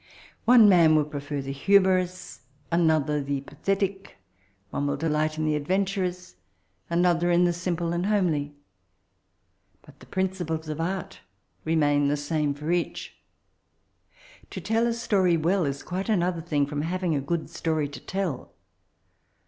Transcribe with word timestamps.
One 0.45 0.67
man 0.67 0.95
will 0.95 1.05
prefer 1.05 1.43
the 1.43 1.51
humorous, 1.51 2.41
another 2.71 3.21
the 3.21 3.41
pathetic; 3.41 4.15
one 4.71 4.87
will 4.87 4.97
delieht 4.97 5.37
in 5.37 5.45
the 5.45 5.53
adventarons, 5.53 6.37
an 6.89 7.05
other 7.05 7.29
in 7.29 7.43
u\e 7.43 7.51
simple 7.51 7.93
and 7.93 8.07
homely; 8.07 8.55
bat 9.85 9.99
the 9.99 10.07
principles 10.07 10.67
of 10.69 10.81
Art 10.81 11.19
remain 11.65 12.07
the 12.07 12.17
same 12.17 12.55
(ot 12.55 12.63
each. 12.73 13.15
To 14.49 14.59
tell 14.59 14.87
a 14.87 14.93
story 14.93 15.37
well, 15.37 15.65
is 15.65 15.83
quite 15.83 16.09
another 16.09 16.41
thing 16.41 16.65
from 16.65 16.81
having 16.81 17.13
a 17.13 17.21
good 17.21 17.51
story 17.51 17.87
to 17.89 17.99
tell. 17.99 18.53